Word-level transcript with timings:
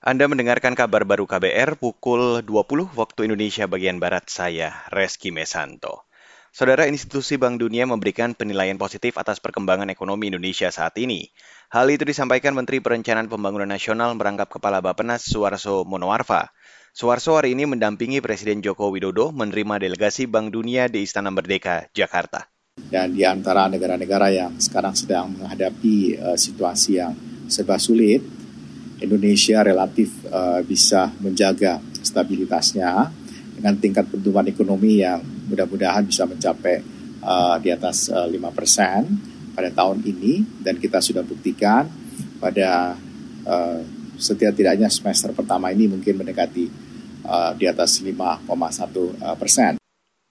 Anda 0.00 0.24
mendengarkan 0.32 0.72
kabar 0.72 1.04
baru 1.04 1.28
KBR 1.28 1.76
pukul 1.76 2.40
20 2.40 2.96
waktu 2.96 3.20
Indonesia 3.28 3.68
bagian 3.68 4.00
Barat 4.00 4.32
saya, 4.32 4.72
Reski 4.88 5.28
Mesanto. 5.28 6.08
Saudara 6.56 6.88
institusi 6.88 7.36
Bank 7.36 7.60
Dunia 7.60 7.84
memberikan 7.84 8.32
penilaian 8.32 8.80
positif 8.80 9.20
atas 9.20 9.44
perkembangan 9.44 9.92
ekonomi 9.92 10.32
Indonesia 10.32 10.72
saat 10.72 10.96
ini. 10.96 11.28
Hal 11.68 11.92
itu 11.92 12.08
disampaikan 12.08 12.56
Menteri 12.56 12.80
Perencanaan 12.80 13.28
Pembangunan 13.28 13.68
Nasional 13.68 14.16
merangkap 14.16 14.48
Kepala 14.48 14.80
Bapenas 14.80 15.20
Suarso 15.20 15.84
Monoarfa. 15.84 16.48
Suarso 16.96 17.36
hari 17.36 17.52
ini 17.52 17.68
mendampingi 17.68 18.24
Presiden 18.24 18.64
Joko 18.64 18.88
Widodo 18.88 19.36
menerima 19.36 19.84
delegasi 19.84 20.24
Bank 20.24 20.48
Dunia 20.56 20.88
di 20.88 21.04
Istana 21.04 21.28
Merdeka, 21.28 21.92
Jakarta. 21.92 22.48
Dan 22.80 23.12
di 23.12 23.28
antara 23.28 23.68
negara-negara 23.68 24.32
yang 24.32 24.56
sekarang 24.56 24.96
sedang 24.96 25.28
menghadapi 25.36 26.16
uh, 26.16 26.38
situasi 26.40 26.96
yang 26.96 27.12
serba 27.52 27.76
sulit, 27.76 28.39
Indonesia 29.00 29.64
relatif 29.64 30.12
uh, 30.28 30.60
bisa 30.64 31.08
menjaga 31.20 31.80
stabilitasnya 32.04 33.08
dengan 33.56 33.76
tingkat 33.80 34.08
pertumbuhan 34.08 34.48
ekonomi 34.48 35.00
yang 35.00 35.20
mudah-mudahan 35.48 36.04
bisa 36.04 36.24
mencapai 36.28 36.80
uh, 37.24 37.56
di 37.60 37.72
atas 37.72 38.12
uh, 38.12 38.28
5% 38.28 39.56
pada 39.56 39.68
tahun 39.72 40.04
ini 40.04 40.64
dan 40.64 40.76
kita 40.76 41.00
sudah 41.00 41.24
buktikan 41.24 41.88
pada 42.40 42.96
uh, 43.44 43.80
setidak-tidaknya 44.20 44.88
semester 44.92 45.32
pertama 45.32 45.72
ini 45.72 45.88
mungkin 45.88 46.20
mendekati 46.20 46.68
uh, 47.24 47.52
di 47.56 47.64
atas 47.64 48.04
5,1 48.04 48.44
persen. 49.40 49.79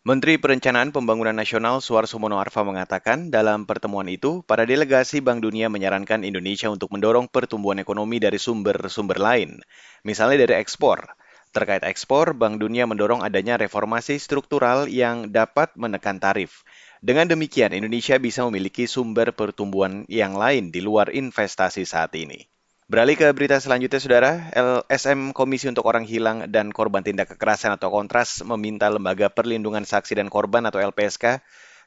Menteri 0.10 0.42
Perencanaan 0.42 0.90
Pembangunan 0.90 1.38
Nasional 1.38 1.86
Suarso 1.86 2.18
Monoarfa 2.18 2.66
mengatakan 2.66 3.30
dalam 3.30 3.70
pertemuan 3.70 4.10
itu, 4.10 4.42
para 4.42 4.66
delegasi 4.66 5.22
Bank 5.22 5.46
Dunia 5.46 5.70
menyarankan 5.70 6.26
Indonesia 6.26 6.66
untuk 6.66 6.90
mendorong 6.90 7.30
pertumbuhan 7.30 7.78
ekonomi 7.78 8.18
dari 8.18 8.42
sumber-sumber 8.42 9.22
lain, 9.22 9.62
misalnya 10.02 10.50
dari 10.50 10.58
ekspor. 10.66 11.14
Terkait 11.54 11.86
ekspor, 11.86 12.34
Bank 12.34 12.58
Dunia 12.58 12.90
mendorong 12.90 13.22
adanya 13.22 13.62
reformasi 13.62 14.18
struktural 14.18 14.90
yang 14.90 15.30
dapat 15.30 15.78
menekan 15.78 16.18
tarif. 16.18 16.66
Dengan 17.06 17.30
demikian, 17.30 17.78
Indonesia 17.78 18.18
bisa 18.18 18.42
memiliki 18.50 18.90
sumber 18.90 19.30
pertumbuhan 19.38 20.10
yang 20.10 20.34
lain 20.34 20.74
di 20.74 20.82
luar 20.82 21.14
investasi 21.14 21.86
saat 21.86 22.18
ini. 22.18 22.50
Beralih 22.90 23.22
ke 23.22 23.30
berita 23.38 23.62
selanjutnya, 23.62 24.02
Saudara. 24.02 24.50
LSM 24.50 25.30
Komisi 25.38 25.70
untuk 25.70 25.86
Orang 25.86 26.10
Hilang 26.10 26.50
dan 26.50 26.74
Korban 26.74 27.06
Tindak 27.06 27.38
Kekerasan 27.38 27.78
atau 27.78 27.94
Kontras 27.94 28.42
meminta 28.42 28.90
Lembaga 28.90 29.30
Perlindungan 29.30 29.86
Saksi 29.86 30.18
dan 30.18 30.26
Korban 30.26 30.66
atau 30.66 30.82
LPSK 30.82 31.38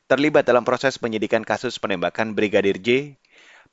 terlibat 0.07 0.47
dalam 0.47 0.63
proses 0.63 1.03
penyidikan 1.03 1.43
kasus 1.43 1.83
penembakan 1.83 2.39
Brigadir 2.39 2.79
J. 2.79 3.19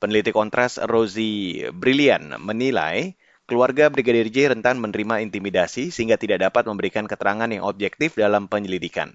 Peneliti 0.02 0.34
Kontras 0.34 0.82
Rosie 0.82 1.70
Brilian 1.70 2.34
menilai 2.42 3.14
keluarga 3.46 3.86
Brigadir 3.94 4.26
J 4.26 4.50
rentan 4.50 4.82
menerima 4.82 5.22
intimidasi 5.22 5.94
sehingga 5.94 6.18
tidak 6.18 6.42
dapat 6.50 6.66
memberikan 6.66 7.06
keterangan 7.06 7.46
yang 7.46 7.62
objektif 7.62 8.18
dalam 8.18 8.50
penyelidikan 8.50 9.14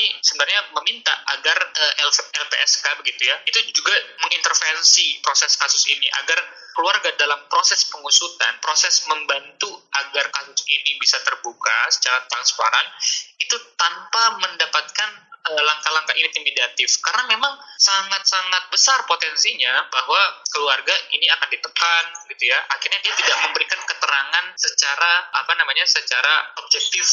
kami 0.00 0.16
sebenarnya 0.24 0.60
meminta 0.80 1.12
agar 1.36 1.60
uh, 1.60 1.92
eh, 2.00 2.40
LPSK 2.40 3.04
begitu 3.04 3.28
ya 3.28 3.36
itu 3.44 3.68
juga 3.76 3.92
mengintervensi 4.24 5.20
proses 5.20 5.52
kasus 5.60 5.84
ini 5.92 6.08
agar 6.24 6.40
keluarga 6.72 7.12
dalam 7.20 7.44
proses 7.52 7.84
pengusutan, 7.92 8.56
proses 8.64 9.04
membantu 9.12 9.68
agar 9.92 10.32
kasus 10.32 10.64
ini 10.72 10.96
bisa 10.96 11.20
terbuka 11.20 11.92
secara 11.92 12.24
transparan 12.32 12.86
itu 13.44 13.56
tanpa 13.76 14.40
mendapatkan 14.40 15.10
eh, 15.52 15.62
langkah-langkah 15.68 16.16
intimidatif. 16.16 16.96
Karena 17.04 17.36
memang 17.36 17.60
sangat-sangat 17.76 18.72
besar 18.72 19.04
potensinya 19.04 19.84
bahwa 19.92 20.40
keluarga 20.48 20.96
ini 21.12 21.28
akan 21.28 21.48
ditekan 21.52 22.04
gitu 22.32 22.48
ya. 22.48 22.56
Akhirnya 22.72 23.04
dia 23.04 23.12
tidak 23.20 23.36
memberikan 23.44 23.84
keterangan 23.84 24.44
secara 24.56 25.28
apa 25.36 25.52
namanya 25.60 25.84
secara 25.84 26.56
objektif 26.64 27.04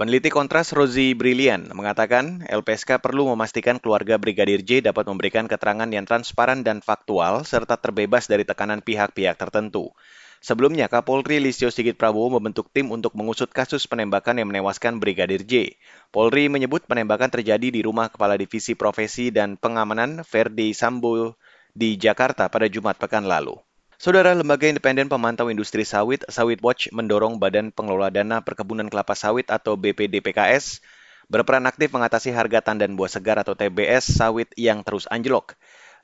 Peneliti 0.00 0.32
Kontras 0.32 0.72
Rozi 0.72 1.12
Brilian 1.12 1.76
mengatakan 1.76 2.40
LPSK 2.48 3.04
perlu 3.04 3.28
memastikan 3.36 3.76
keluarga 3.76 4.16
Brigadir 4.16 4.64
J 4.64 4.80
dapat 4.80 5.04
memberikan 5.04 5.44
keterangan 5.44 5.84
yang 5.92 6.08
transparan 6.08 6.64
dan 6.64 6.80
faktual 6.80 7.44
serta 7.44 7.76
terbebas 7.76 8.24
dari 8.24 8.48
tekanan 8.48 8.80
pihak-pihak 8.80 9.36
tertentu. 9.36 9.92
Sebelumnya, 10.40 10.88
Kapolri 10.88 11.36
Listio 11.36 11.68
Sigit 11.68 12.00
Prabowo 12.00 12.40
membentuk 12.40 12.72
tim 12.72 12.88
untuk 12.88 13.12
mengusut 13.12 13.52
kasus 13.52 13.84
penembakan 13.84 14.40
yang 14.40 14.48
menewaskan 14.48 15.04
Brigadir 15.04 15.44
J. 15.44 15.76
Polri 16.08 16.48
menyebut 16.48 16.88
penembakan 16.88 17.28
terjadi 17.28 17.68
di 17.68 17.84
rumah 17.84 18.08
Kepala 18.08 18.40
Divisi 18.40 18.72
Profesi 18.72 19.28
dan 19.28 19.60
Pengamanan 19.60 20.24
Verdi 20.24 20.72
Sambo 20.72 21.36
di 21.76 22.00
Jakarta 22.00 22.48
pada 22.48 22.72
Jumat 22.72 22.96
pekan 22.96 23.28
lalu. 23.28 23.60
Saudara 24.00 24.32
Lembaga 24.32 24.64
Independen 24.64 25.12
Pemantau 25.12 25.52
Industri 25.52 25.84
Sawit, 25.84 26.24
Sawit 26.24 26.64
Watch 26.64 26.88
mendorong 26.88 27.36
Badan 27.36 27.68
Pengelola 27.68 28.08
Dana 28.08 28.40
Perkebunan 28.40 28.88
Kelapa 28.88 29.12
Sawit 29.12 29.52
atau 29.52 29.76
BPDPKS 29.76 30.80
berperan 31.28 31.68
aktif 31.68 31.92
mengatasi 31.92 32.32
harga 32.32 32.64
tandan 32.64 32.96
buah 32.96 33.12
segar 33.12 33.36
atau 33.36 33.52
TBS 33.52 34.16
sawit 34.16 34.48
yang 34.56 34.80
terus 34.80 35.04
anjlok. 35.12 35.52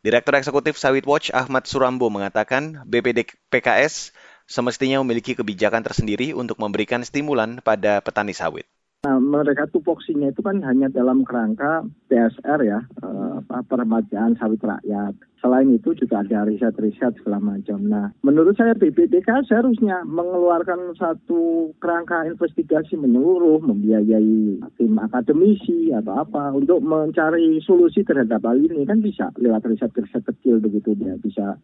Direktur 0.05 0.37
Eksekutif 0.37 0.77
Sawit 0.77 1.09
Watch 1.09 1.33
Ahmad 1.33 1.65
Surambo 1.65 2.13
mengatakan 2.13 2.85
BPDPKS 2.85 4.13
semestinya 4.45 5.01
memiliki 5.01 5.33
kebijakan 5.33 5.81
tersendiri 5.81 6.37
untuk 6.37 6.61
memberikan 6.61 7.01
stimulan 7.01 7.65
pada 7.65 8.05
petani 8.05 8.37
sawit. 8.37 8.69
Nah, 9.05 9.21
mereka 9.21 9.69
tupoksinya 9.69 10.33
itu 10.33 10.41
kan 10.41 10.65
hanya 10.65 10.89
dalam 10.89 11.23
kerangka 11.23 11.85
PSR 12.09 12.61
ya, 12.65 12.81
eh, 12.81 13.39
peremajaan 13.69 14.35
sawit 14.41 14.59
rakyat. 14.65 15.15
Selain 15.37 15.69
itu 15.71 15.95
juga 15.95 16.25
ada 16.25 16.49
riset-riset 16.49 17.15
segala 17.21 17.39
macam. 17.39 17.79
Nah, 17.87 18.11
menurut 18.27 18.57
saya 18.57 18.75
BPDK 18.75 19.47
seharusnya 19.47 20.03
mengeluarkan 20.09 20.97
satu 20.99 21.71
kerangka 21.79 22.27
investigasi 22.27 22.99
menyeluruh, 22.99 23.63
membiayai 23.63 24.59
tim 24.75 24.95
akademisi 24.99 25.95
atau 25.95 26.27
apa 26.27 26.57
untuk 26.57 26.83
mencari 26.83 27.63
solusi 27.63 28.03
terhadap 28.03 28.43
hal 28.43 28.59
ini 28.59 28.83
kan 28.89 29.05
bisa 29.05 29.31
lewat 29.39 29.71
riset-riset 29.71 30.25
kecil 30.25 30.59
begitu 30.59 30.99
dia 30.99 31.15
bisa 31.21 31.61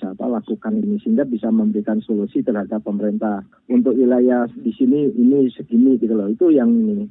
bisa 0.00 0.16
apa 0.16 0.32
lakukan 0.32 0.80
ini 0.80 0.96
sehingga 1.04 1.28
bisa 1.28 1.52
memberikan 1.52 2.00
solusi 2.00 2.40
terhadap 2.40 2.80
pemerintah 2.80 3.44
untuk 3.68 3.92
wilayah 3.92 4.48
di 4.48 4.72
sini 4.72 5.12
ini 5.12 5.52
segini 5.52 6.00
gitu 6.00 6.16
loh 6.16 6.32
itu 6.32 6.48
yang 6.48 6.72
ini 6.72 7.04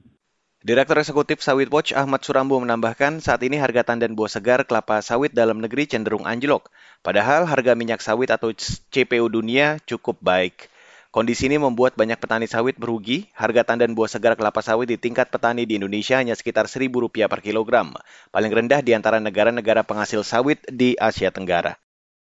Direktur 0.65 0.97
Eksekutif 0.97 1.39
Sawit 1.45 1.69
Watch 1.69 1.93
Ahmad 1.93 2.25
Surambo 2.25 2.57
menambahkan 2.57 3.21
saat 3.21 3.45
ini 3.45 3.61
harga 3.61 3.93
tandan 3.93 4.17
buah 4.17 4.27
segar 4.27 4.65
kelapa 4.65 4.99
sawit 5.05 5.31
dalam 5.31 5.63
negeri 5.63 5.87
cenderung 5.87 6.27
anjlok. 6.27 6.67
Padahal 6.99 7.47
harga 7.47 7.79
minyak 7.79 8.03
sawit 8.03 8.27
atau 8.27 8.51
CPO 8.91 9.31
dunia 9.31 9.79
cukup 9.87 10.19
baik. 10.19 10.67
Kondisi 11.15 11.47
ini 11.47 11.55
membuat 11.55 11.95
banyak 11.95 12.19
petani 12.19 12.43
sawit 12.43 12.75
merugi. 12.75 13.31
Harga 13.31 13.71
tandan 13.71 13.95
buah 13.95 14.11
segar 14.11 14.35
kelapa 14.35 14.59
sawit 14.59 14.91
di 14.91 14.99
tingkat 14.99 15.31
petani 15.31 15.63
di 15.63 15.79
Indonesia 15.79 16.19
hanya 16.19 16.35
sekitar 16.35 16.67
Rp1.000 16.67 17.31
per 17.31 17.39
kilogram. 17.39 17.95
Paling 18.35 18.51
rendah 18.51 18.83
di 18.83 18.91
antara 18.91 19.23
negara-negara 19.23 19.87
penghasil 19.87 20.27
sawit 20.27 20.59
di 20.67 20.99
Asia 20.99 21.31
Tenggara. 21.31 21.79